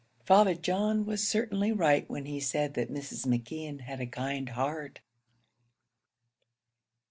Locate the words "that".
2.73-2.89